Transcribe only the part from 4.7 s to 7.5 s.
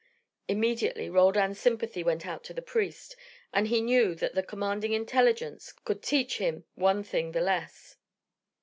intelligence could teach him one thing the